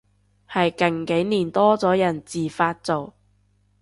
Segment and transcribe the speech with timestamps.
[0.51, 3.13] 係近幾年多咗人自發做